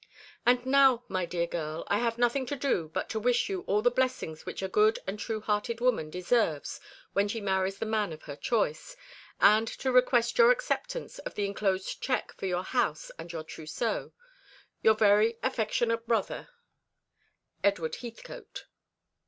"And 0.47 0.65
now, 0.65 1.03
my 1.07 1.27
dear 1.27 1.45
girl, 1.45 1.83
I 1.87 1.99
have 1.99 2.17
nothing 2.17 2.47
to 2.47 2.55
do 2.55 2.89
but 2.91 3.07
to 3.09 3.19
wish 3.19 3.49
you 3.49 3.61
all 3.67 3.83
the 3.83 3.91
blessings 3.91 4.47
which 4.47 4.63
a 4.63 4.67
good 4.67 4.97
and 5.05 5.19
true 5.19 5.41
hearted 5.41 5.79
woman 5.79 6.09
deserves 6.09 6.79
when 7.13 7.27
she 7.27 7.39
marries 7.39 7.77
the 7.77 7.85
man 7.85 8.11
of 8.11 8.23
her 8.23 8.35
choice, 8.35 8.97
and 9.39 9.67
to 9.67 9.91
request 9.91 10.39
your 10.39 10.49
acceptance 10.49 11.19
of 11.19 11.35
the 11.35 11.45
enclosed 11.45 12.01
cheque 12.01 12.33
for 12.35 12.47
your 12.47 12.63
house 12.63 13.11
and 13.19 13.31
your 13.31 13.43
trousseau. 13.43 14.11
Your 14.81 14.95
very 14.95 15.37
affectionate 15.43 16.07
brother, 16.07 16.49
"EDWARD 17.63 17.97
HEATHCOTE." 17.97 18.65